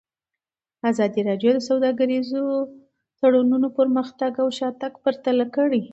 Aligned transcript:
ازادي 0.89 1.21
راډیو 1.29 1.51
د 1.55 1.59
سوداګریز 1.69 2.29
تړونونه 3.19 3.67
پرمختګ 3.79 4.31
او 4.43 4.47
شاتګ 4.57 4.93
پرتله 5.03 5.45
کړی. 5.55 5.81